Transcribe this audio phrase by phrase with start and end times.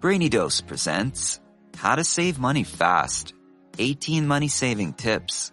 [0.00, 1.40] Brainy Dose presents
[1.76, 3.34] How to Save Money Fast
[3.80, 5.50] 18 Money Saving Tips.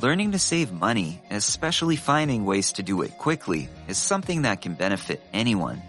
[0.00, 4.74] Learning to save money, especially finding ways to do it quickly, is something that can
[4.74, 5.80] benefit anyone.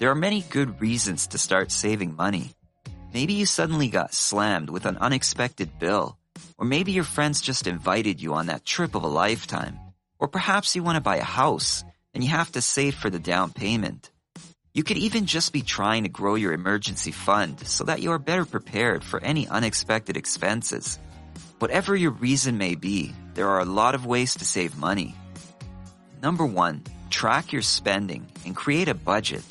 [0.00, 2.52] There are many good reasons to start saving money.
[3.14, 6.18] Maybe you suddenly got slammed with an unexpected bill,
[6.58, 9.78] or maybe your friends just invited you on that trip of a lifetime,
[10.18, 13.18] or perhaps you want to buy a house and you have to save for the
[13.18, 14.09] down payment.
[14.72, 18.20] You could even just be trying to grow your emergency fund so that you are
[18.20, 21.00] better prepared for any unexpected expenses.
[21.58, 25.16] Whatever your reason may be, there are a lot of ways to save money.
[26.22, 29.42] Number one, track your spending and create a budget.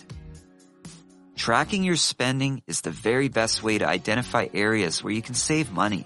[1.36, 5.70] Tracking your spending is the very best way to identify areas where you can save
[5.70, 6.06] money.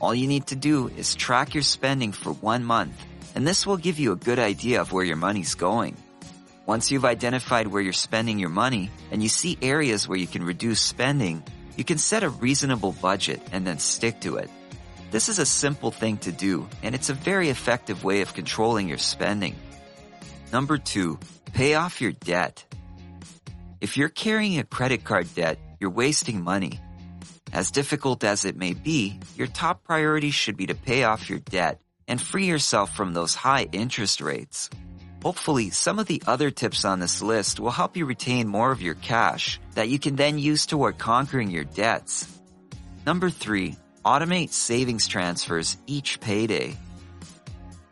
[0.00, 2.96] All you need to do is track your spending for one month,
[3.34, 5.96] and this will give you a good idea of where your money's going.
[6.66, 10.42] Once you've identified where you're spending your money and you see areas where you can
[10.42, 11.40] reduce spending,
[11.76, 14.50] you can set a reasonable budget and then stick to it.
[15.12, 18.88] This is a simple thing to do and it's a very effective way of controlling
[18.88, 19.54] your spending.
[20.52, 21.20] Number two,
[21.52, 22.64] pay off your debt.
[23.80, 26.80] If you're carrying a credit card debt, you're wasting money.
[27.52, 31.38] As difficult as it may be, your top priority should be to pay off your
[31.38, 34.68] debt and free yourself from those high interest rates.
[35.26, 38.80] Hopefully, some of the other tips on this list will help you retain more of
[38.80, 42.32] your cash that you can then use toward conquering your debts.
[43.04, 43.74] Number three,
[44.04, 46.76] automate savings transfers each payday.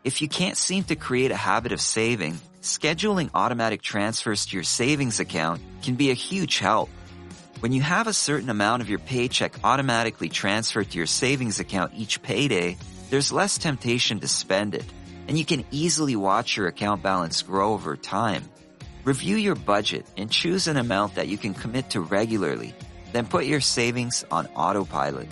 [0.05, 4.63] If you can't seem to create a habit of saving, scheduling automatic transfers to your
[4.63, 6.89] savings account can be a huge help.
[7.59, 11.91] When you have a certain amount of your paycheck automatically transferred to your savings account
[11.97, 12.77] each payday,
[13.09, 14.85] there's less temptation to spend it
[15.27, 18.43] and you can easily watch your account balance grow over time.
[19.03, 22.73] Review your budget and choose an amount that you can commit to regularly,
[23.11, 25.27] then put your savings on autopilot.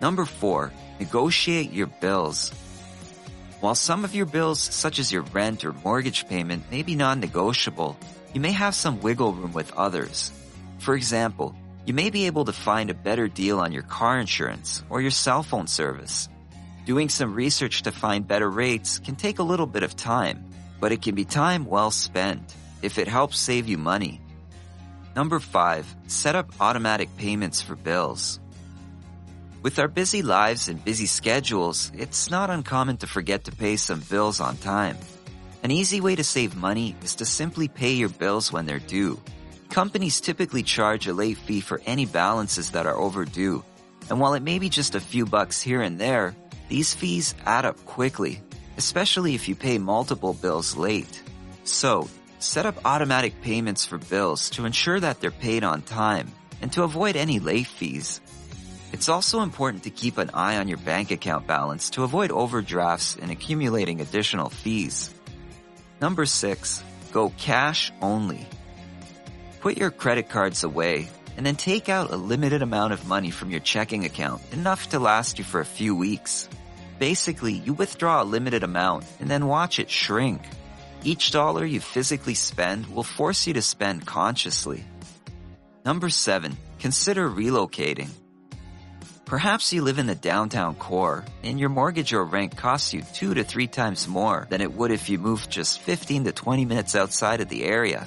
[0.00, 2.52] Number four, negotiate your bills.
[3.60, 7.96] While some of your bills, such as your rent or mortgage payment, may be non-negotiable,
[8.34, 10.30] you may have some wiggle room with others.
[10.78, 11.56] For example,
[11.86, 15.10] you may be able to find a better deal on your car insurance or your
[15.10, 16.28] cell phone service.
[16.86, 20.44] Doing some research to find better rates can take a little bit of time,
[20.78, 24.20] but it can be time well spent if it helps save you money.
[25.16, 28.38] Number five, set up automatic payments for bills.
[29.62, 33.98] With our busy lives and busy schedules, it's not uncommon to forget to pay some
[34.08, 34.96] bills on time.
[35.64, 39.20] An easy way to save money is to simply pay your bills when they're due.
[39.70, 43.64] Companies typically charge a late fee for any balances that are overdue.
[44.08, 46.36] And while it may be just a few bucks here and there,
[46.68, 48.42] these fees add up quickly,
[48.76, 51.22] especially if you pay multiple bills late.
[51.64, 56.72] So, set up automatic payments for bills to ensure that they're paid on time and
[56.72, 58.20] to avoid any late fees.
[58.92, 63.16] It's also important to keep an eye on your bank account balance to avoid overdrafts
[63.16, 65.12] and accumulating additional fees.
[66.00, 66.82] Number six,
[67.12, 68.46] go cash only.
[69.60, 73.50] Put your credit cards away and then take out a limited amount of money from
[73.50, 76.48] your checking account, enough to last you for a few weeks.
[76.98, 80.42] Basically, you withdraw a limited amount and then watch it shrink.
[81.04, 84.84] Each dollar you physically spend will force you to spend consciously.
[85.84, 88.08] Number seven, consider relocating.
[89.26, 93.34] Perhaps you live in the downtown core and your mortgage or rent costs you two
[93.34, 96.94] to three times more than it would if you moved just 15 to 20 minutes
[96.94, 98.06] outside of the area.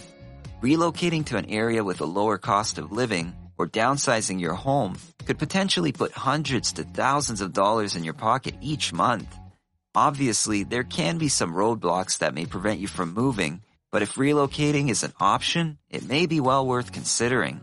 [0.62, 5.40] Relocating to an area with a lower cost of living or downsizing your home could
[5.40, 9.40] potentially put hundreds to thousands of dollars in your pocket each month.
[9.96, 14.90] Obviously, there can be some roadblocks that may prevent you from moving, but if relocating
[14.90, 17.62] is an option, it may be well worth considering.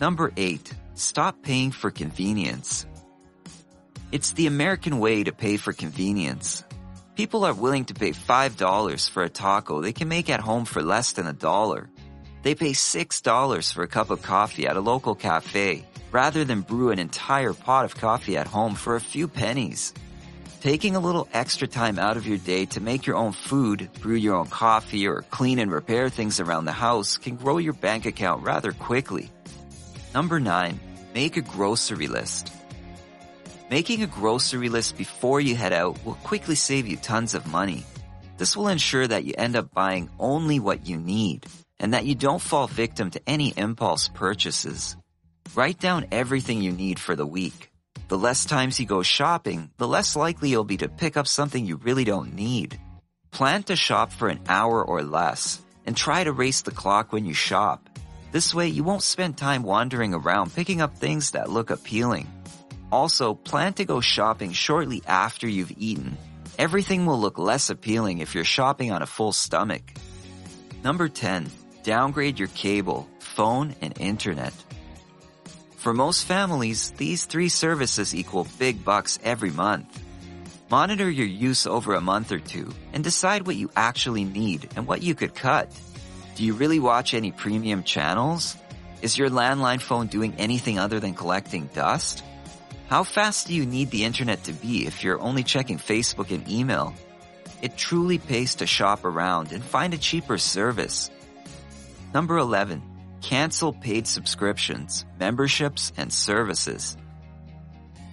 [0.00, 0.68] Number 8.
[0.94, 2.86] Stop paying for convenience.
[4.10, 6.64] It's the American way to pay for convenience.
[7.14, 10.82] People are willing to pay $5 for a taco they can make at home for
[10.82, 11.88] less than a dollar.
[12.42, 16.90] They pay $6 for a cup of coffee at a local cafe rather than brew
[16.90, 19.92] an entire pot of coffee at home for a few pennies.
[20.60, 24.16] Taking a little extra time out of your day to make your own food, brew
[24.16, 28.04] your own coffee, or clean and repair things around the house can grow your bank
[28.04, 29.30] account rather quickly.
[30.14, 30.78] Number 9.
[31.14, 32.52] Make a grocery list.
[33.70, 37.84] Making a grocery list before you head out will quickly save you tons of money.
[38.36, 41.46] This will ensure that you end up buying only what you need
[41.80, 44.96] and that you don't fall victim to any impulse purchases.
[45.56, 47.72] Write down everything you need for the week.
[48.08, 51.64] The less times you go shopping, the less likely you'll be to pick up something
[51.64, 52.78] you really don't need.
[53.30, 57.24] Plan to shop for an hour or less and try to race the clock when
[57.24, 57.88] you shop.
[58.32, 62.28] This way, you won't spend time wandering around picking up things that look appealing.
[62.92, 66.16] Also, plan to go shopping shortly after you've eaten.
[66.58, 69.82] Everything will look less appealing if you're shopping on a full stomach.
[70.84, 71.48] Number 10.
[71.82, 74.52] Downgrade your cable, phone, and internet.
[75.76, 80.02] For most families, these three services equal big bucks every month.
[80.70, 84.86] Monitor your use over a month or two and decide what you actually need and
[84.86, 85.72] what you could cut.
[86.36, 88.56] Do you really watch any premium channels?
[89.00, 92.22] Is your landline phone doing anything other than collecting dust?
[92.88, 96.46] How fast do you need the internet to be if you're only checking Facebook and
[96.46, 96.94] email?
[97.62, 101.10] It truly pays to shop around and find a cheaper service.
[102.12, 102.82] Number 11.
[103.20, 106.96] Cancel paid subscriptions, memberships, and services.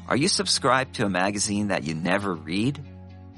[0.07, 2.79] Are you subscribed to a magazine that you never read?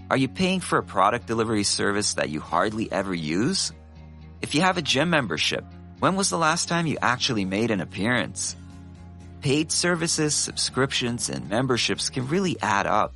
[0.09, 3.71] Are you paying for a product delivery service that you hardly ever use?
[4.41, 5.63] If you have a gym membership,
[5.99, 8.55] when was the last time you actually made an appearance?
[9.41, 13.13] Paid services, subscriptions, and memberships can really add up.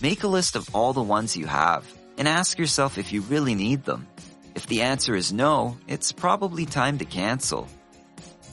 [0.00, 1.86] Make a list of all the ones you have
[2.18, 4.08] and ask yourself if you really need them.
[4.54, 7.68] If the answer is no, it's probably time to cancel.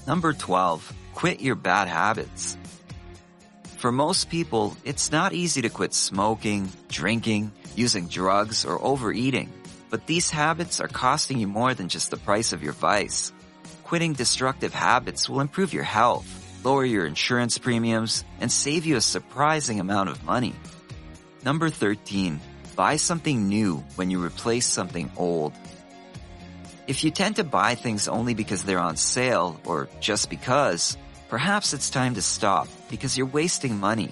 [0.07, 0.93] Number 12.
[1.13, 2.57] Quit your bad habits.
[3.77, 9.51] For most people, it's not easy to quit smoking, drinking, using drugs, or overeating.
[9.89, 13.31] But these habits are costing you more than just the price of your vice.
[13.83, 16.27] Quitting destructive habits will improve your health,
[16.63, 20.53] lower your insurance premiums, and save you a surprising amount of money.
[21.43, 22.39] Number 13.
[22.75, 25.53] Buy something new when you replace something old.
[26.89, 30.97] If you tend to buy things only because they're on sale or just because,
[31.29, 34.11] perhaps it's time to stop because you're wasting money.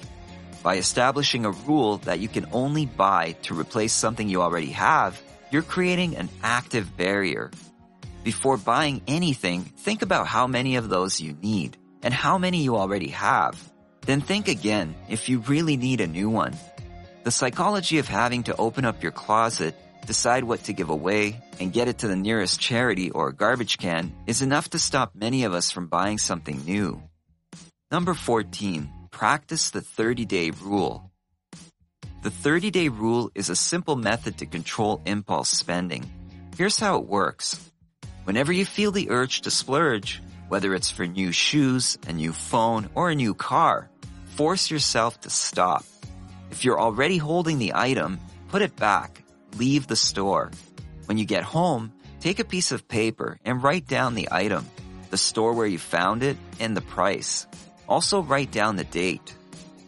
[0.62, 5.20] By establishing a rule that you can only buy to replace something you already have,
[5.50, 7.50] you're creating an active barrier.
[8.24, 12.78] Before buying anything, think about how many of those you need and how many you
[12.78, 13.58] already have.
[14.02, 16.56] Then think again if you really need a new one.
[17.24, 19.74] The psychology of having to open up your closet
[20.08, 24.14] decide what to give away, and get it to the nearest charity or garbage can
[24.26, 27.04] is enough to stop many of us from buying something new.
[27.92, 28.90] Number 14.
[29.12, 31.12] Practice the 30 day rule.
[32.24, 36.10] The 30 day rule is a simple method to control impulse spending.
[36.58, 37.60] Here's how it works.
[38.24, 42.90] Whenever you feel the urge to splurge, whether it's for new shoes, a new phone,
[42.96, 43.90] or a new car,
[44.36, 45.84] force yourself to stop.
[46.52, 48.20] If you're already holding the item,
[48.50, 49.24] put it back
[49.58, 50.52] leave the store.
[51.06, 54.66] When you get home, take a piece of paper and write down the item,
[55.10, 57.48] the store where you found it, and the price.
[57.88, 59.36] Also write down the date.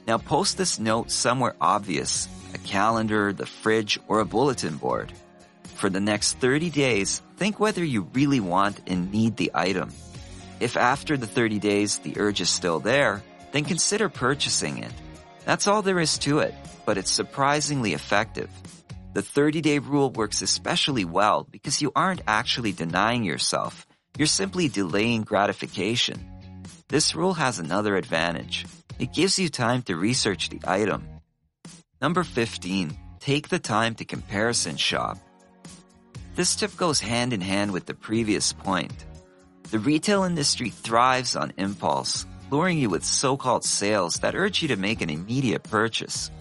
[0.07, 5.13] Now post this note somewhere obvious, a calendar, the fridge, or a bulletin board.
[5.75, 9.91] For the next 30 days, think whether you really want and need the item.
[10.59, 14.91] If after the 30 days the urge is still there, then consider purchasing it.
[15.45, 16.53] That's all there is to it,
[16.85, 18.49] but it's surprisingly effective.
[19.13, 23.87] The 30 day rule works especially well because you aren't actually denying yourself.
[24.17, 26.29] You're simply delaying gratification.
[26.89, 28.65] This rule has another advantage.
[28.99, 31.07] It gives you time to research the item.
[32.01, 32.95] Number 15.
[33.19, 35.17] Take the time to comparison shop.
[36.35, 38.93] This tip goes hand in hand with the previous point.
[39.71, 44.75] The retail industry thrives on impulse, luring you with so-called sales that urge you to
[44.75, 46.31] make an immediate purchase.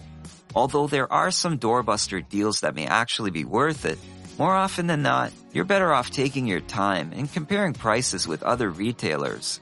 [0.55, 3.99] Although there are some doorbuster deals that may actually be worth it,
[4.39, 8.69] more often than not, you're better off taking your time and comparing prices with other
[8.69, 9.59] retailers.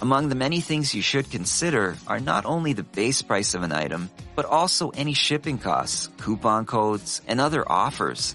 [0.00, 3.72] Among the many things you should consider are not only the base price of an
[3.72, 8.34] item, but also any shipping costs, coupon codes, and other offers.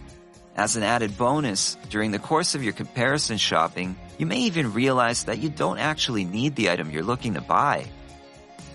[0.55, 5.23] As an added bonus, during the course of your comparison shopping, you may even realize
[5.23, 7.87] that you don't actually need the item you're looking to buy.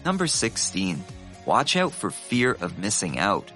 [0.04, 1.04] Number 16
[1.48, 3.50] watch out for fear of missing out.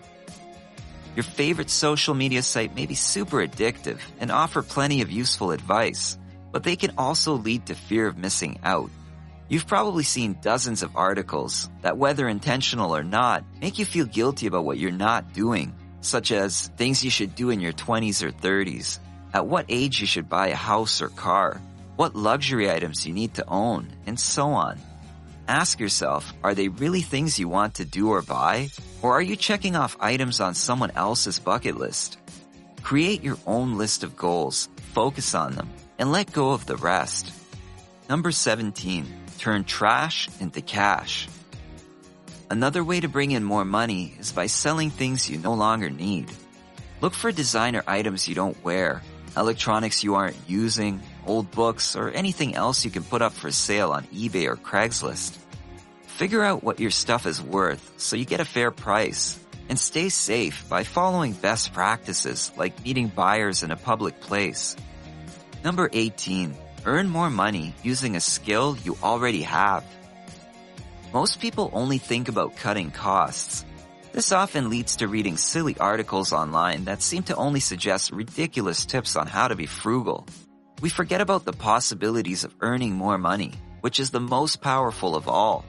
[1.14, 6.16] Your favorite social media site may be super addictive and offer plenty of useful advice,
[6.52, 8.90] but they can also lead to fear of missing out.
[9.50, 14.46] You've probably seen dozens of articles that, whether intentional or not, make you feel guilty
[14.46, 18.32] about what you're not doing, such as things you should do in your 20s or
[18.32, 19.00] 30s,
[19.34, 21.60] at what age you should buy a house or car,
[21.96, 24.80] what luxury items you need to own, and so on.
[25.48, 28.68] Ask yourself, are they really things you want to do or buy?
[29.02, 32.18] Or are you checking off items on someone else's bucket list?
[32.82, 35.68] Create your own list of goals, focus on them,
[35.98, 37.32] and let go of the rest.
[38.08, 39.06] Number 17,
[39.38, 41.28] turn trash into cash.
[42.48, 46.30] Another way to bring in more money is by selling things you no longer need.
[47.00, 49.02] Look for designer items you don't wear,
[49.36, 53.92] electronics you aren't using, old books, or anything else you can put up for sale
[53.92, 55.36] on eBay or Craigslist.
[56.06, 59.38] Figure out what your stuff is worth so you get a fair price
[59.68, 64.76] and stay safe by following best practices like meeting buyers in a public place.
[65.64, 66.54] Number 18.
[66.84, 69.84] Earn more money using a skill you already have.
[71.12, 73.64] Most people only think about cutting costs.
[74.12, 79.16] This often leads to reading silly articles online that seem to only suggest ridiculous tips
[79.16, 80.26] on how to be frugal.
[80.82, 85.28] We forget about the possibilities of earning more money, which is the most powerful of
[85.28, 85.64] all.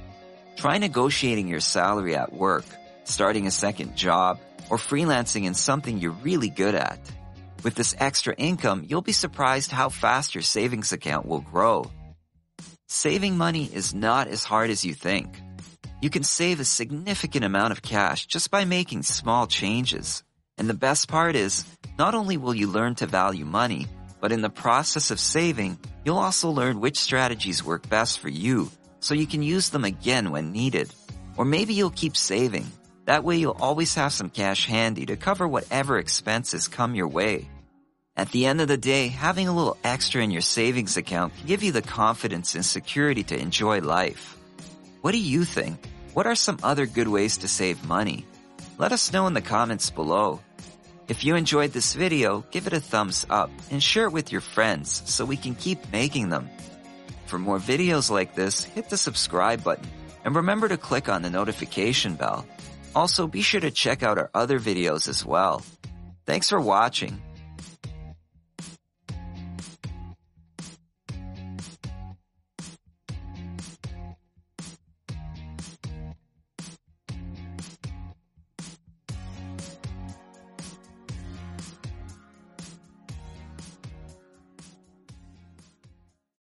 [0.56, 2.66] Try negotiating your salary at work,
[3.04, 4.40] starting a second job,
[4.72, 7.00] or freelancing in something you're really good at.
[7.64, 11.92] With this extra income, you'll be surprised how fast your savings account will grow.
[12.88, 15.40] Saving money is not as hard as you think.
[16.02, 20.24] You can save a significant amount of cash just by making small changes.
[20.58, 21.66] And the best part is,
[22.00, 23.88] not only will you learn to value money,
[24.24, 28.72] but in the process of saving, you'll also learn which strategies work best for you
[29.02, 30.94] so you can use them again when needed.
[31.36, 32.66] Or maybe you'll keep saving.
[33.04, 37.50] That way you'll always have some cash handy to cover whatever expenses come your way.
[38.16, 41.46] At the end of the day, having a little extra in your savings account can
[41.46, 44.38] give you the confidence and security to enjoy life.
[45.02, 45.86] What do you think?
[46.14, 48.26] What are some other good ways to save money?
[48.78, 50.40] Let us know in the comments below.
[51.10, 54.40] If you enjoyed this video, give it a thumbs up and share it with your
[54.40, 56.50] friends so we can keep making them.
[57.26, 59.90] For more videos like this, hit the subscribe button
[60.24, 62.46] and remember to click on the notification bell.
[62.96, 65.62] Also, be sure to check out our other videos as well.
[66.26, 67.22] Thanks for watching